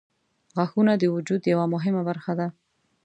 [0.55, 2.47] •غاښونه د وجود یوه مهمه برخه ده.